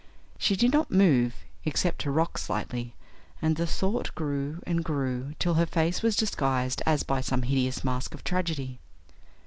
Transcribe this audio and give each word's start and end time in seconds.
She 0.39 0.55
did 0.55 0.73
not 0.73 0.89
move, 0.89 1.35
except 1.63 1.99
to 2.01 2.09
rock 2.09 2.39
slightly, 2.39 2.95
and 3.39 3.55
the 3.55 3.67
Thought 3.67 4.15
grew 4.15 4.59
and 4.65 4.83
grew 4.83 5.35
till 5.37 5.53
her 5.53 5.67
face 5.67 6.01
was 6.01 6.15
disguised 6.15 6.81
as 6.87 7.03
by 7.03 7.21
some 7.21 7.43
hideous 7.43 7.83
mask 7.83 8.15
of 8.15 8.23
tragedy. 8.23 8.79